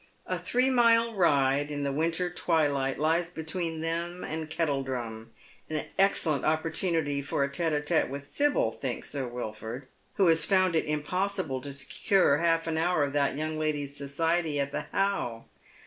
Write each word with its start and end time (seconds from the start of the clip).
A 0.25 0.39
three 0.39 0.71
mile 0.71 1.13
ride 1.13 1.69
in 1.69 1.83
the 1.83 1.91
winter 1.93 2.31
twilight 2.31 2.97
lies 2.97 3.29
between 3.29 3.81
them 3.81 4.23
and 4.23 4.49
kettledrum; 4.49 5.31
an 5.69 5.85
excellent 5.99 6.43
opportunity 6.43 7.21
for 7.21 7.43
a 7.43 7.47
tete 7.47 7.87
(fete 7.87 8.09
witli 8.09 8.21
Sib_yl, 8.21 8.79
thinks 8.79 9.11
Sir 9.11 9.27
Wilford, 9.27 9.85
who 10.15 10.25
has 10.25 10.43
found 10.43 10.75
it 10.75 10.85
impossible 10.85 11.61
to 11.61 11.71
secure 11.71 12.37
half 12.39 12.65
an 12.65 12.79
hour 12.79 13.03
of 13.03 13.13
that 13.13 13.37
young 13.37 13.59
lady's 13.59 13.95
society 13.95 14.59
at 14.59 14.71
the 14.71 14.87
How. 14.91 15.45